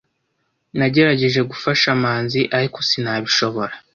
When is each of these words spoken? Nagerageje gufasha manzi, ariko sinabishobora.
Nagerageje 0.77 1.41
gufasha 1.51 1.87
manzi, 2.03 2.41
ariko 2.57 2.77
sinabishobora. 2.87 3.73